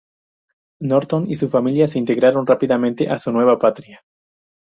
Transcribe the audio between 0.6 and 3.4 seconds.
Norton y su familia se integraron rápidamente a su